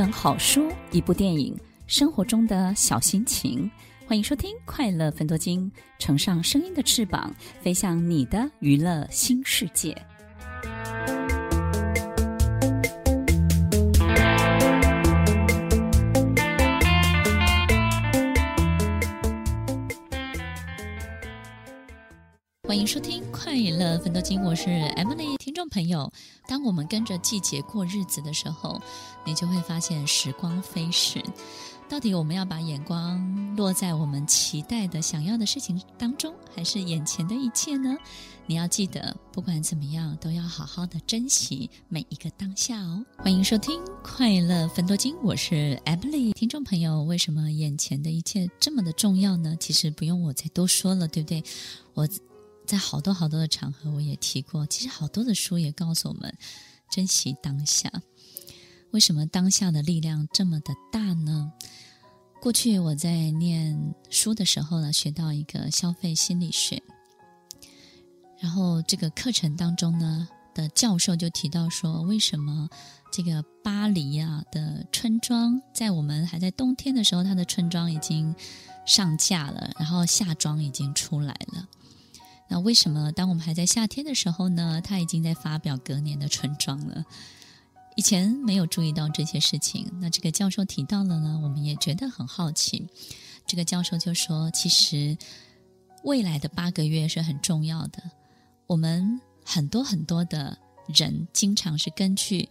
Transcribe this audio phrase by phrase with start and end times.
[0.00, 1.54] 本好书，一部电影，
[1.86, 3.70] 生活中的小心情。
[4.06, 7.30] 欢迎收听《快乐分多金》，乘上声音的翅膀，
[7.60, 9.94] 飞向你的娱乐新世界。
[22.70, 24.66] 欢迎收听《快乐芬多精》，我是
[24.96, 25.36] Emily。
[25.38, 26.12] 听众朋友，
[26.46, 28.80] 当我们跟着季节过日子的时候，
[29.26, 31.20] 你就会发现时光飞逝。
[31.88, 37.96] 到底我们要把眼光落在我们期待的、想要的事情当中，还是眼前的一切呢？
[38.46, 43.04] 你要记得，不管怎么样，都要好好的珍惜每一个当下哦。
[43.18, 46.32] 欢迎收听《快乐芬多金》，我是 Emily。
[46.34, 49.56] 听众朋友，为什么眼前的一切这么的重要呢？
[49.58, 51.42] 其实不用我再多说了，对不对？
[51.94, 52.08] 我。
[52.70, 54.64] 在好多好多的场合，我也提过。
[54.64, 56.32] 其实好多的书也告诉我们，
[56.88, 57.90] 珍惜当下。
[58.92, 61.52] 为什么当下的力量这么的大呢？
[62.40, 66.80] 过去我在念书的时候呢，学到一个消费心理学，
[68.38, 72.68] 然后这个课程当中呢的教授就提到说，为什么
[73.10, 78.32] 这个巴黎啊的春装，在我们还在冬天的时候，它的春装已经
[78.86, 81.68] 上架了，然后夏装已经出来了。
[82.52, 84.80] 那为什么当我们还在夏天的时候呢？
[84.82, 87.04] 他已经在发表隔年的春装了。
[87.94, 89.88] 以前没有注意到这些事情。
[90.00, 92.88] 那这个教授提到了呢，我们也觉得很好奇。
[93.46, 95.16] 这个教授就说：“其实
[96.02, 98.02] 未来的八个月是很重要的。
[98.66, 102.48] 我们很多很多的人，经常是根据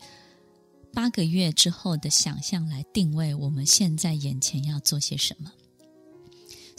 [0.93, 5.51] 八个月之后的想象来定位我们现在眼前要做些什么。”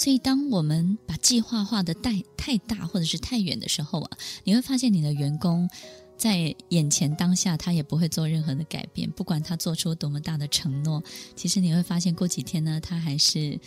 [0.00, 5.68] 所以，当我们把计划画得太太大或者是太远的时候啊，你会发现你的员工
[6.16, 9.10] 在眼前当下，他也不会做任何的改变。
[9.10, 11.04] 不管他做出多么大的承诺，
[11.36, 13.60] 其实你会发现过几天呢，他还是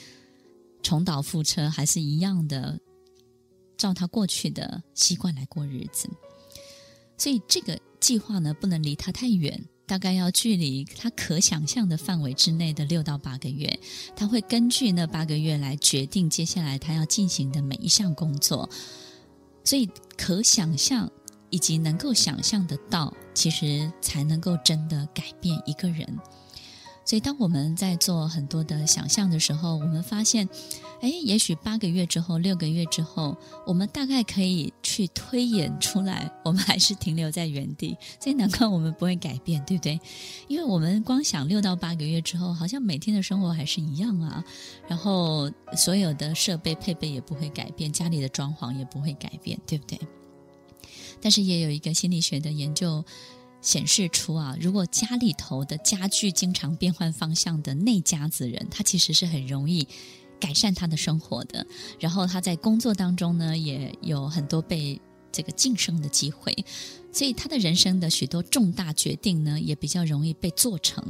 [0.81, 2.79] 重蹈覆辙，还是一样的
[3.77, 6.09] 照他过去的习惯来过日子。
[7.15, 9.63] 所以，这个计划呢，不能离他太远。
[9.93, 13.79] 大概要距离他可想象的范围之内的六到八个月，
[14.15, 18.67] 他会根据那八个月来决定接下来他要进行的每一项工作。
[19.63, 19.87] 所以，
[20.17, 21.07] 可想象
[21.51, 26.17] 以及能够想象得到，其实才能够真的改变一个人。
[27.05, 30.49] 所以，当我们在做很多的想象的时候，我们发现，
[31.01, 33.37] 哎，也许八个月之后、六个月之后，
[33.67, 37.97] 我们大概可以去推演出来，我们还是停留在原地。
[38.19, 39.99] 所以，难怪我们不会改变，对不对？
[40.47, 44.43] 因为我们光想六到八个月之后，好像每天的生活还是一样啊。
[44.87, 49.99] 然后，所有的设备配备也不会改变，家里的装潢也不会改变，对不对？
[51.19, 53.03] 但是，也有一个心理学的研究。
[53.63, 59.87] 显示出啊，如果家里头的家具经常变换方向的那家子人，他其实是很容易
[60.43, 61.65] 改善他的生活的。
[61.97, 64.99] 然后他在工作当中呢，也有很多被
[65.31, 66.53] 这个晋升的机会，
[67.13, 71.01] 所以他的人生的许多重大决定呢，也比较容易被做成。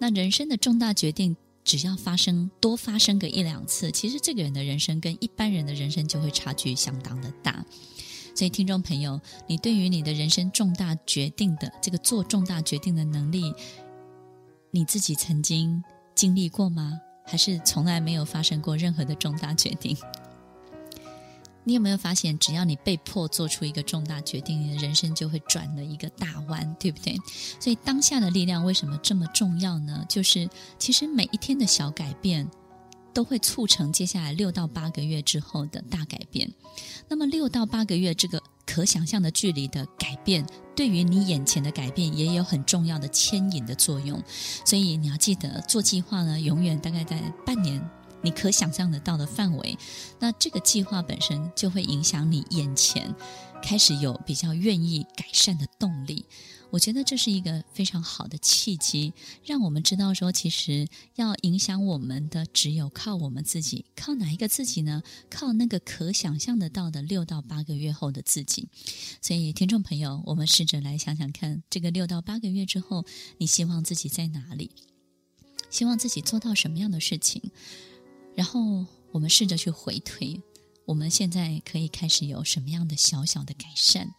[0.00, 7.64] 那人生的重大决定，只要发生多发生个一两次，其实这个人的人生跟一般人的人生就会差距相当的大。
[8.34, 13.54] 所以，听众朋友，你对于你的人生重大决定的这个做重大决定的能力，
[14.70, 15.82] 你自己曾经
[16.14, 16.98] 经历过吗？
[17.24, 19.96] 还是从来没有发生过任何的重大决定？
[21.64, 27.16] 你有没有发现，只要你被迫做出一个重大决定，你的人生就会转了一个大弯，对不对？
[27.60, 30.04] 所以，当下的力量为什么这么重要呢？
[30.08, 32.48] 就是其实每一天的小改变。
[33.14, 36.50] 都会促成接下来六到八个月之后的大改变。
[37.08, 44.22] 那么六到八个月这个可想象的距离的改变，对于你眼前的改变也有很重要的牵引的作用。
[44.64, 47.82] 所以你要记得做计划呢，永远大概在半年
[48.22, 49.76] 你可想象得到的范围。
[50.18, 53.14] 那这个计划本身就会影响你眼前
[53.62, 56.26] 开始有比较愿意改善的动力。
[56.70, 59.12] 我觉得这是一个非常好的契机，
[59.44, 63.84] 让我们知道说，其实要影响我们的只有靠我们自己。
[63.94, 65.02] 靠哪一个自己呢？
[65.28, 68.68] 靠那个可想象得到的六到八个月后的自己。
[69.20, 73.04] 所以，听众朋友，我们试着来想想看，这个六到八个月之后，
[73.36, 74.70] 你希望自己在哪里？
[75.68, 77.42] 希望自己做到什么样的事情？
[78.34, 80.40] 然后，我们试着去回推，
[80.92, 84.10] 我们现在可以开始有什么样的小小的改善？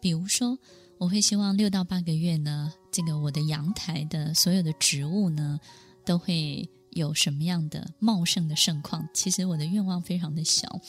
[0.00, 0.58] 比如说。
[0.98, 5.60] 我会希望六到八个月呢，这个我的阳台的所有的植物呢，
[6.06, 9.06] 都会有什么样的茂盛的盛况？
[9.12, 10.80] 其实我的愿望非常的小，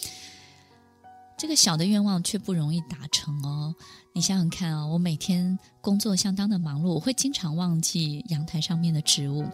[1.37, 3.75] 这个小的愿望却不容易达成哦。
[4.11, 9.45] 你想想看啊、我每天工作相当的忙碌，我会经常忘记阳台上面的植物。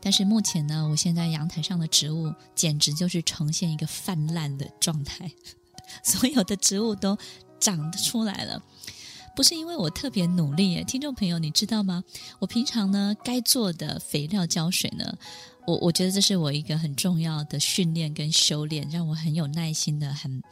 [0.00, 5.30] 但是目前呢，我现在阳台上的植物简直就是呈现一个泛滥的状态，
[6.02, 7.18] 所有的植物都
[7.60, 8.62] 长得出来了。
[9.36, 12.02] 不是因为我特别努力耶，听众朋友，你知道吗？
[12.38, 15.18] 我平常呢，该做的肥料浇水呢，
[15.66, 20.42] 我我觉得这是我一个很重要的训练跟修炼，让我很有耐心的、很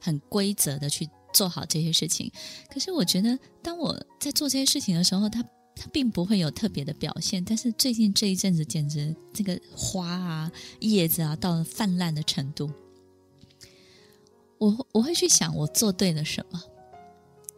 [0.00, 2.30] 很规则的去做好这些事情。
[2.68, 5.42] 可是我觉得，当我在做这些事情的时候，它
[5.76, 7.44] 它并不会有特别的表现。
[7.44, 10.50] 但是最近这一阵子，简直这个花啊、
[10.80, 12.70] 叶子啊，到了泛滥的程度，
[14.58, 16.60] 我我会去想，我做对了什么。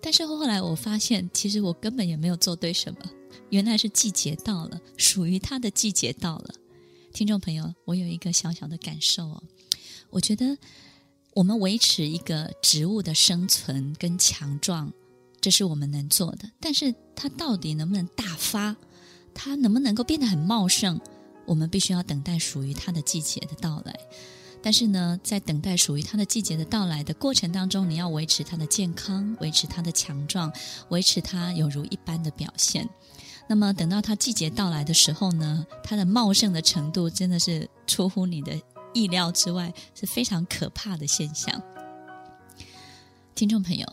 [0.03, 3.01] 但是后来我发现，其实我根本也没有做对什么。
[3.51, 6.55] 原来是季节到了，属于它的季节到了。
[7.17, 9.43] 听众朋友，我有一个小小的感受哦，
[10.11, 10.59] 我觉得
[11.33, 14.93] 我们维持一个植物的生存跟强壮，
[15.41, 16.51] 这是我们能做的。
[16.61, 18.77] 但是它到底能不能大发，
[19.33, 21.01] 它能不能够变得很茂盛，
[21.47, 23.99] 我们必须要等待属于它的季节的到来。
[24.62, 30.53] 但是呢，在等待属于它的季节的到来的过程当中，你要维持它的健康，维持它的强壮，
[30.91, 32.87] 维持它有如一般的表现。
[33.49, 38.61] 那么等到它季节到来的时候呢，它的茂盛的程度真的是出乎你的
[38.93, 41.63] 意料之外，是非常可怕的现象。
[43.35, 43.87] 听众朋友，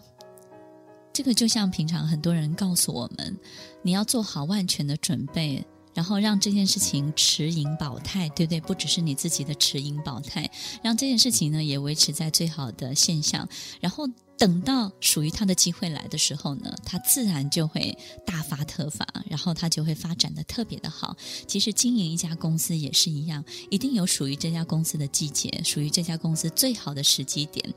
[1.12, 3.38] 这个就像平常很多人告诉我们，
[3.82, 5.66] 你要做好万全的准备。
[5.96, 8.60] 然后让这件事情持盈保泰，对不对？
[8.62, 10.50] 不只是你自己的持盈保泰，
[10.82, 13.48] 让这件事情呢也维持在最好的现象。
[13.80, 21.16] 然后等到属于他的机会来的时候呢，他自然就会大发特发，然后他就会发展的特别的好。
[21.48, 27.74] 其实经营一家公司也是一样，一定有属于这家公司的季节，属于这家公司最好的时机点。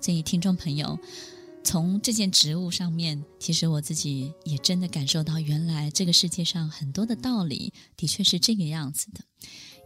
[0.00, 0.98] 所以，听众朋友。
[1.64, 9.20] 从这件植物上面，其实我自己也真的感受到，原来这个世界上很多的道理的确是这个样子的，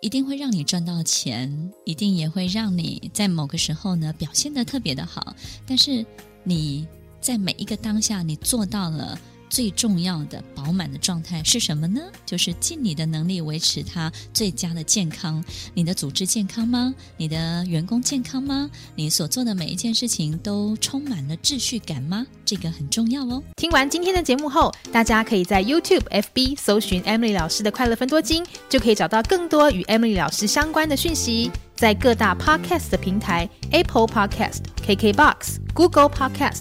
[0.02, 5.34] 一定会让你赚到钱，一定也会让你在某个时候呢表现的特别的好。
[5.64, 6.04] 但是
[6.42, 6.86] 你
[7.20, 9.18] 在每一个当下，你做到了。
[9.52, 12.00] 最重要的饱满的状态是什么呢？
[12.24, 15.44] 就是尽你的能力维持它最佳的健康。
[15.74, 16.94] 你的组织健康吗？
[17.18, 18.70] 你的员工健康吗？
[18.94, 22.26] 你所做的每一件事情都充满了秩序感吗？
[22.46, 23.42] 这个很重要哦。
[23.56, 31.50] 听完今天的节目后，大家可以在 YouTube、FB 搜寻 Emily 老师的快乐分多金，就可以找到更多与 Emily 老师相关的讯息。
[31.76, 36.60] 在各大 Podcast 的平台，Apple Podcast、KKBox、Google Podcast、